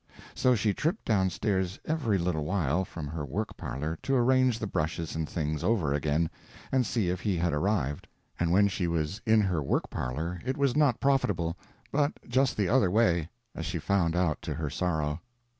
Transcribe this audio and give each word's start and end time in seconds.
So 0.33 0.55
she 0.55 0.73
tripped 0.73 1.05
down 1.05 1.29
stairs 1.29 1.79
every 1.85 2.17
little 2.17 2.43
while 2.43 2.83
from 2.83 3.05
her 3.09 3.23
work 3.23 3.55
parlor 3.55 3.99
to 4.01 4.15
arrange 4.15 4.57
the 4.57 4.65
brushes 4.65 5.15
and 5.15 5.29
things 5.29 5.63
over 5.63 5.93
again, 5.93 6.27
and 6.71 6.87
see 6.87 7.09
if 7.09 7.21
he 7.21 7.37
had 7.37 7.53
arrived. 7.53 8.07
And 8.39 8.49
when 8.49 8.67
she 8.67 8.87
was 8.87 9.21
in 9.27 9.41
her 9.41 9.61
work 9.61 9.91
parlor 9.91 10.41
it 10.43 10.57
was 10.57 10.75
not 10.75 10.99
profitable, 10.99 11.55
but 11.91 12.13
just 12.27 12.57
the 12.57 12.67
other 12.67 12.89
way—as 12.89 13.67
she 13.67 13.77
found 13.77 14.15
out 14.15 14.41
to 14.41 14.55
her 14.55 14.71
sorrow. 14.71 15.21